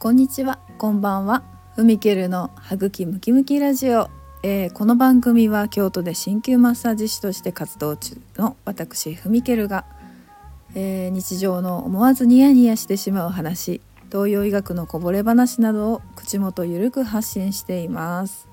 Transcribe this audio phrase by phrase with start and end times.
[0.00, 1.42] こんにちは、こんばんは。
[1.76, 4.08] ふみけるのはぐきムキムキラジオ、
[4.42, 9.84] えー、この番組は京都で鍼灸マッサージ師として活動中の私ふみけるが、
[10.74, 18.48] えー、日常の思わずニヤニヤしてしまう話、東洋医学のこぼれ話などを口元ゆるく発信しています。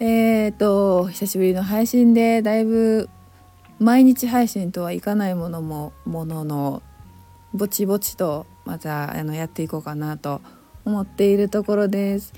[0.00, 3.08] えーと久しぶりの配信でだいぶ
[3.78, 6.82] 毎日配信とはいかないものもものの
[7.52, 10.40] ぼちぼちとまたあのやっていこうかなと
[10.84, 12.32] 思っているところです。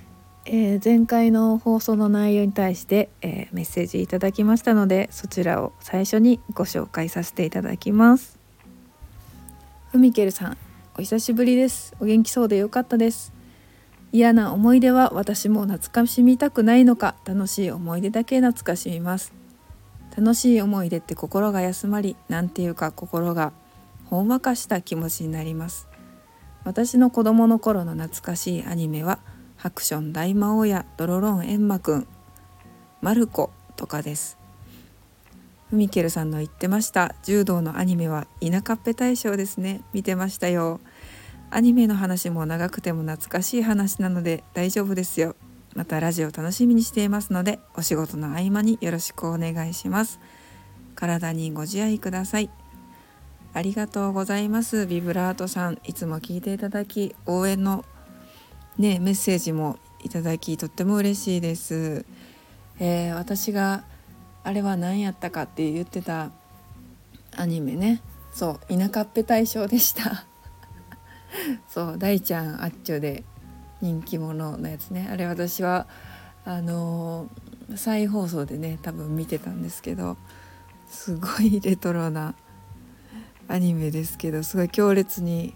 [0.44, 8.38] えー、前回の放送の内容に対して、えー、メッセージいただきましたのでそちらを最初にご紹介させていただきます。
[9.96, 10.58] ふみけるさん
[10.98, 13.32] お久しぶりですお元気そうでよかったです
[14.12, 19.32] 嫌な思い出は私も懐かしみたくないのか楽しい思い出だけ懐かしみます
[20.16, 23.52] 楽しい思い出って心が休まりなんていうか心が
[24.06, 25.88] ほんわかした気持ちになります
[26.66, 29.20] 私の子供の頃の懐かしいアニメは
[29.56, 32.08] ハクション大魔王やドロロンエンマくん
[33.00, 34.36] マルコとかです。
[35.70, 39.82] フミケルさんの言ってました柔道のアニメは田舎っぺ大賞ですね。
[39.92, 40.80] 見てましたよ。
[41.50, 45.36] アニメの話も長くても懐かしい話なので大丈夫ですよ。
[45.76, 50.18] またラジオ楽しみにしていますのでお仕事の合間によろしくお願いします。
[50.96, 52.50] 体にご自愛ください。
[53.56, 54.86] ありがとうございます。
[54.86, 57.86] ビブラートさんいつも聞いていただき応援の
[58.76, 62.04] ねメッセージもいただきとっても嬉しいです、
[62.78, 63.84] えー、私が
[64.44, 66.32] あれは何やったかって言ってた
[67.34, 68.02] アニメね。
[68.30, 70.26] そう田舎っぺ大賞でした。
[71.66, 73.24] そう大ちゃんあっちょで
[73.80, 75.08] 人気者のやつね。
[75.10, 75.86] あれ私は
[76.44, 80.18] あのー、再放送でね多分見てたんですけど
[80.86, 82.34] すごいレトロな
[83.48, 85.54] アニメですけどすごい強烈に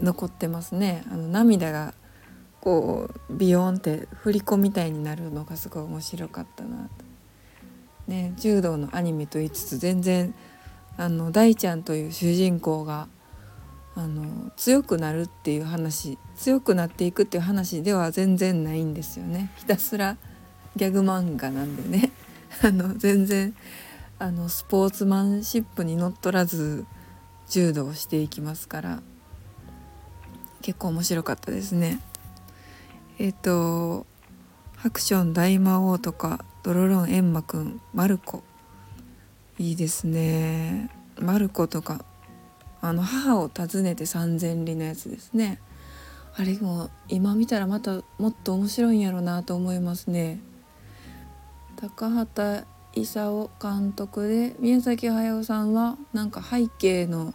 [0.00, 1.04] 残ってますね。
[1.10, 1.94] あの涙が
[2.60, 7.04] こうビヨンって振り子みたいになるのがすごい面白かったなと。
[8.06, 10.34] ね柔道のアニメと言いつつ全然
[10.96, 13.08] あの大ちゃんという主人公が
[13.94, 19.52] あの強くなるっていう話強くなっていくっていう話では全然ないんですよね。
[19.56, 20.16] ひたすら
[20.76, 22.12] ギャグ漫画なんでね。
[22.62, 23.54] あの全然
[24.20, 26.84] あのスポーツマンシップにのっとらず
[27.48, 29.02] 柔道をしていきますから
[30.60, 32.02] 結構面白かったですね。
[33.18, 34.06] えっ、ー、と
[34.76, 38.42] ハクション大魔王とかドロロンエンマくんマルコ。
[39.58, 40.90] いいですね。
[41.18, 42.04] マルコとか
[42.82, 45.62] あの母を訪ねて三千里のやつですね。
[46.36, 50.40] あれも今見たらまたもっと面白いんやろうなと思いますね。
[51.76, 57.34] 高畑勲監督で宮崎駿さんはなんか背景の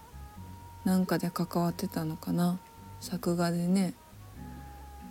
[0.84, 2.60] なんかで関わってたのかな
[3.00, 3.94] 作画でね。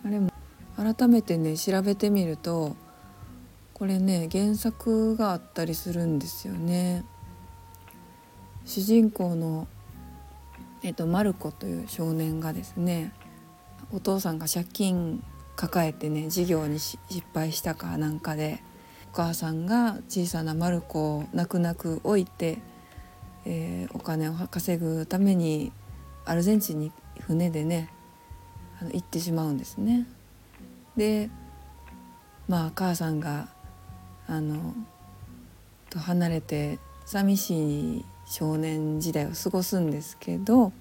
[0.05, 0.31] あれも
[0.77, 2.75] 改めてね調べてみると
[3.73, 7.03] これね原作があったりするんですよね。
[8.65, 9.67] 主人公の
[10.83, 13.11] えっと、マルコという少年がですね
[13.91, 15.23] お父さんが借金
[15.55, 16.99] 抱えてね事業に失
[17.33, 18.61] 敗したかなんかで。
[19.15, 22.59] 母さんが小さなマルコを泣く泣く置いて、
[23.45, 25.71] えー、お金を稼ぐために
[26.25, 27.89] アルゼンチンに船でね
[28.81, 30.05] あの行ってしまうんですね。
[30.97, 31.29] で
[32.49, 33.47] まあ母さんが
[34.27, 34.73] あの
[35.89, 40.73] と離れて寂しい少年時代を過ごすんですけど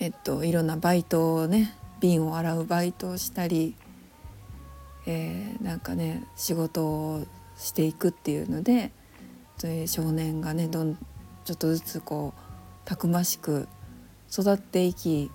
[0.00, 3.76] えっといろんなバイトをね瓶を洗うバイトをしたり、
[5.06, 7.26] えー、なんかね仕事を
[7.56, 8.92] していくっていうので
[9.86, 10.96] 少年がねどん
[11.44, 12.40] ちょっとずつこう
[12.84, 13.68] たくましく
[14.30, 15.30] 育っていき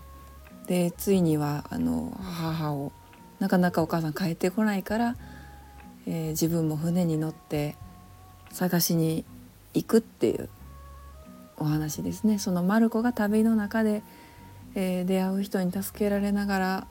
[0.67, 2.91] でついにはあの母を
[3.39, 5.15] なかなかお母さん帰ってこないから、
[6.05, 7.75] えー、自分も船に乗って
[8.51, 9.23] 探しに
[9.73, 10.49] 行くっていう
[11.57, 12.39] お話ですね。
[12.39, 14.03] そのマルコが旅の中で、
[14.75, 16.87] えー、出会う人に助けられながら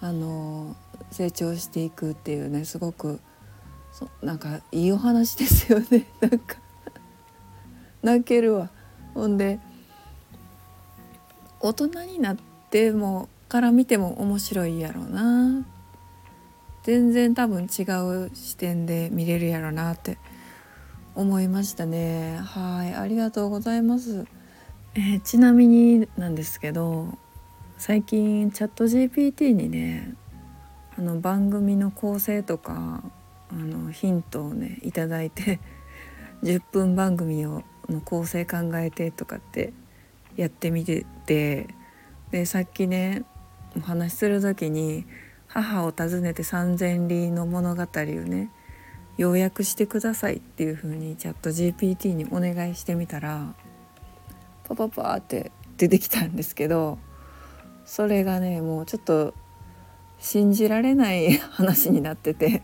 [0.00, 0.76] あの
[1.10, 3.20] 成長していくっていうねすごく
[3.92, 6.06] そなんかいいお話ですよね。
[6.20, 6.56] なんか
[8.02, 8.70] 泣けるわ。
[9.14, 9.60] ほんで
[11.60, 12.36] 大人になっ
[12.70, 15.64] てもから見ても面白いやろうな。
[16.82, 17.82] 全然多分違
[18.26, 20.18] う視点で見れるやろうなって
[21.14, 22.36] 思いましたね。
[22.38, 22.94] はい。
[22.94, 24.26] ありがとうございます、
[24.94, 27.16] えー、ちなみになんですけど
[27.78, 30.14] 最近チャット GPT にね
[30.96, 33.02] あの番組の構成とか
[33.50, 35.60] あのヒントをね頂いて
[36.42, 39.72] 10分番組をの構成考えてとかって
[40.36, 41.68] やってみてて
[42.30, 43.24] でさっきね
[43.76, 45.06] お話しする時に
[45.46, 48.50] 「母を訪ねて三千里の物語」をね
[49.16, 53.54] 要約してくださいっていう風にチャット GPT にお願いしてみたら
[54.64, 56.98] パパパって出てきたんですけど
[57.84, 59.34] それがねもうちょっと
[60.24, 62.62] 信じられない話になってて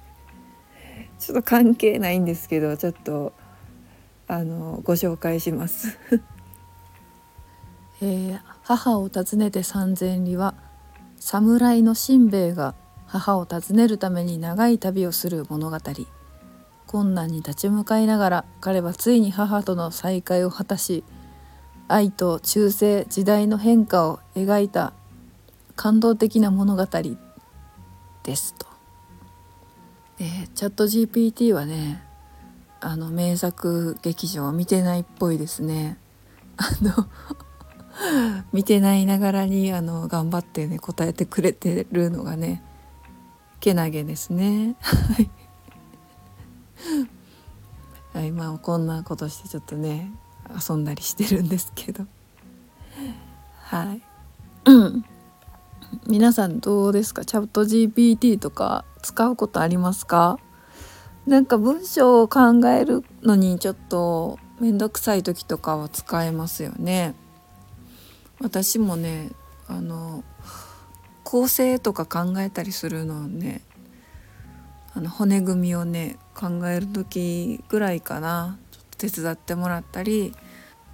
[1.18, 3.34] ちょっと関係ないんですけどちょっと
[4.26, 5.98] あのご紹介します。
[8.00, 10.54] えー、母を訪ねて三千里は
[11.18, 12.74] 侍のしんべヱが
[13.04, 15.78] 母を訪ねるために長い旅をする物語。
[16.86, 21.04] 困難に立ち向かいながら彼はついに母との再会を果たし
[21.88, 24.94] 愛と忠誠時代の変化を描いた
[25.76, 26.86] 感動的な物語。
[28.30, 28.66] ですと。
[30.20, 32.00] え、チャット GPT はね
[32.80, 35.98] あの名作劇場見てないっぽいですね。
[36.56, 37.08] あの
[38.52, 42.62] 見てないながらにあの頑張ってね答えてくれてるのがね
[43.58, 44.76] けなげですね。
[48.14, 50.12] はい、まあこんなことしてちょっとね
[50.68, 52.06] 遊んだりしてるんですけど
[53.64, 54.02] はい、
[56.10, 57.24] 皆さんどうですか？
[57.24, 60.40] チャット GPT とか使うことありますか？
[61.24, 67.14] なんか文章を考えるのにちょっと面倒くさい時とかは使えますよね。
[68.40, 69.30] 私もね
[69.68, 70.24] あの
[71.22, 73.62] 構成とか考えたりするのをね
[74.94, 78.58] あの骨組みをね考える時ぐらいかな。
[78.72, 80.34] ちょっと手伝ってもらったり、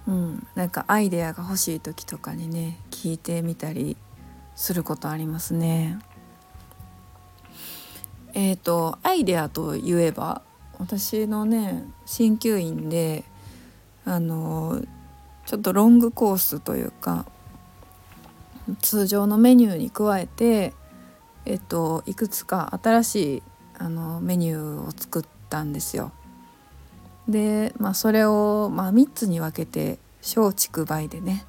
[0.07, 3.97] うん、なんかアイデアが欲しい時とかにね聞いてみたり
[4.57, 5.99] することありますね。
[8.33, 10.41] えーと、アイデアといえば
[10.79, 13.23] 私のね鍼灸院で
[14.03, 14.81] あの
[15.45, 17.25] ちょっとロングコースというか
[18.81, 20.73] 通常のメニューに加えて、
[21.45, 23.43] えっと、いくつか新しい
[23.77, 26.11] あのメニューを作ったんですよ。
[27.27, 31.45] で、まあ、それを、まあ、3つに分けて松竹梅でね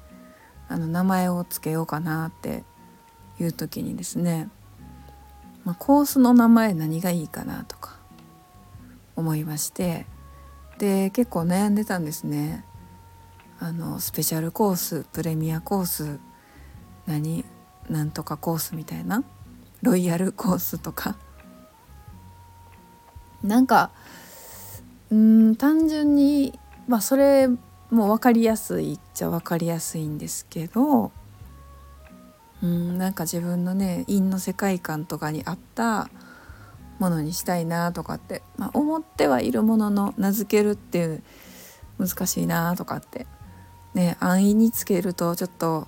[0.67, 2.63] あの名前を付けようかなって
[3.39, 4.49] いう時にですね、
[5.63, 7.97] まあ、コースの名前何がいいかなとか
[9.15, 10.05] 思いまして
[10.77, 12.63] で結構悩んでたんですね。
[13.61, 16.19] あのスペシャルコースプレミアコース
[17.05, 17.43] 何
[17.89, 19.25] なんとかコースみたいな
[19.81, 21.17] ロイヤルコースとか
[23.43, 23.91] なんか
[25.11, 26.57] うん単純に
[26.87, 27.49] まあそれ
[27.91, 31.11] も分かりやすいっちゃ分かりやすいんですけど
[32.61, 36.09] うんなんか自分のね陰の世界観とかに合った
[36.99, 41.23] ものにしたいなとかって、まあ、思ってはいるものの名付けるっていう
[41.97, 43.25] 難しいなとかって
[43.93, 45.87] ね安易につけるとちょっと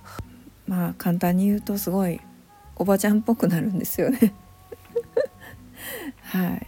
[0.67, 2.21] まあ簡単に言うとすごい
[2.77, 4.33] おばちゃんっぽくなるんですよね。
[6.23, 6.67] はい。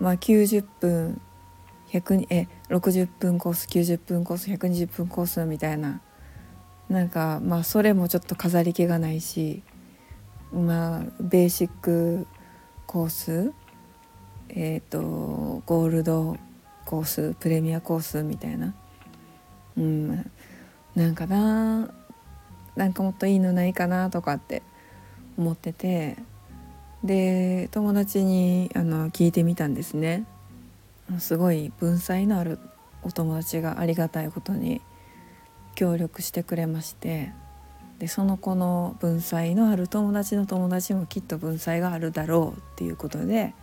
[0.00, 1.20] まあ90分
[1.90, 6.00] 100え60分コース90分コース120分コースみたいな
[6.88, 9.62] なんかまあそれもちょっと飾り気がないし
[10.52, 12.26] まあベーシック
[12.86, 13.52] コース
[14.50, 16.36] えっ、ー、とゴールド
[16.84, 18.74] コースプレミアコースみたいな。
[19.76, 20.30] うん
[20.94, 21.90] なんかな
[22.76, 24.62] なんかもっといいのないかなとかって
[25.36, 26.16] 思ってて
[27.02, 30.24] で友達にあの聞いてみたんですね。
[31.18, 32.58] すごい文才のある
[33.02, 34.80] お友達がありがたいことに。
[35.74, 37.32] 協力してくれまして
[37.98, 43.54] でその子の文才のある友達の友達もきっと文才があるだろうっていうことで、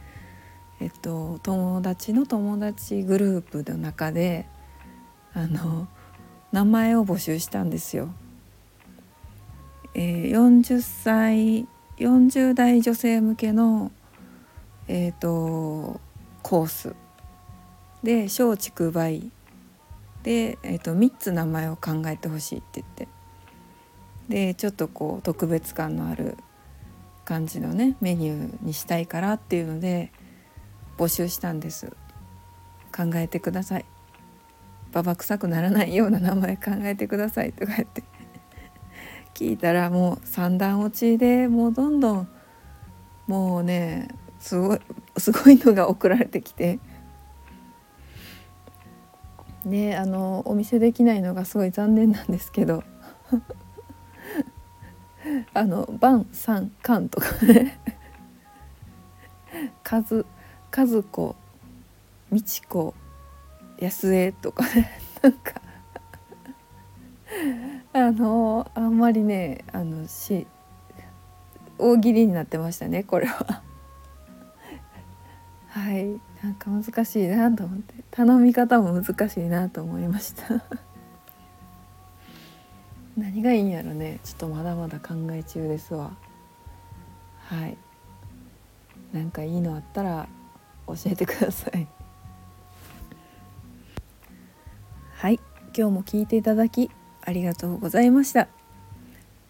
[0.79, 4.47] えっと、友達の友達グループの中で
[5.33, 5.87] あの
[6.51, 8.09] 名前を募集したんですよ。
[9.93, 13.91] えー、40歳40代女性向けの、
[14.87, 15.99] えーと、
[16.41, 16.95] コース
[18.01, 19.21] で松竹梅
[20.23, 23.07] で、えーと、3つ名前を考えてほしいって言って。
[24.29, 26.37] でちょっとこう特別感のある
[27.25, 30.13] 感じのねメニューにしたいからっていうので
[30.97, 31.91] 募集したんです。
[32.95, 33.85] 考えてください。
[34.93, 38.03] ババ臭くならないような名前考えてくださいとか言って。
[39.33, 42.27] 聞いたらもう三段落ちでもうどんどん
[43.27, 44.09] もうね
[44.39, 44.79] すごい
[45.17, 46.79] すごいのが送られてきて。
[49.65, 52.83] ねあのお見せできないのがすごい残念なんですけど。
[55.53, 57.77] あの「晩三巻」とかね
[59.89, 60.03] 「和
[60.75, 61.35] 和子
[62.31, 62.95] 美智子
[63.77, 65.61] 安江」とかね なんか。
[67.93, 70.47] あのあんまりねあのし
[71.77, 73.61] 大喜利になってましたねこれは。
[75.67, 76.19] はい。
[76.43, 80.63] なんか難しいなと思って頼み方も難しいなと思いました。
[83.15, 84.19] 何がいいんやろね。
[84.23, 86.17] ちょっとまだまだ考え中ですわ。
[87.39, 87.77] はい。
[89.13, 90.27] なんかいいのあったら
[90.87, 91.87] 教えてください。
[95.13, 95.39] はい。
[95.77, 96.89] 今日も聞いていただき
[97.21, 98.49] ありがとうございました、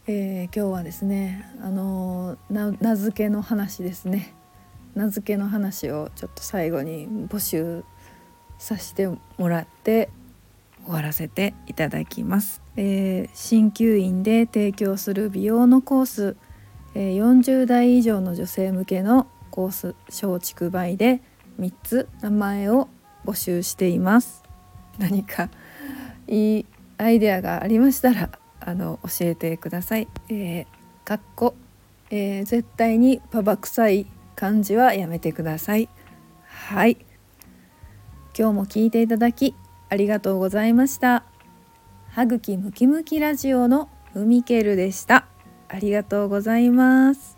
[0.05, 4.35] えー、今日はですねあのー、名付けの話ですね。
[4.95, 7.83] 名付けの話をちょっと最後に募集
[8.57, 10.09] させてもらって
[10.85, 12.61] 終わらせていただきます。
[12.75, 16.37] えー、鍼灸院で提供する美容のコース、
[16.95, 21.21] えー、40代以上の女性向けのコース松竹梅で
[21.59, 22.87] 3つ名前を
[23.25, 24.43] 募集しています。
[24.97, 25.49] 何か
[26.27, 26.65] いい
[26.97, 28.29] アイデアがありましたら
[28.59, 30.07] あの教えてください。
[30.29, 30.65] えー、
[31.03, 31.55] かっこ、
[32.09, 35.89] えー、絶対にパパ臭い漢字はやめてください。
[36.45, 36.97] はい。
[38.37, 39.55] 今日も聞いていただき
[39.89, 41.23] ありがとうございました。
[42.11, 45.27] 歯茎ムキムキラジオのふみけるでした。
[45.67, 47.37] ありがとうございます。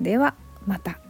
[0.00, 0.34] では
[0.66, 1.01] また。